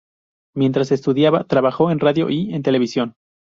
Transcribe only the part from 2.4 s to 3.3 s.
en televisión.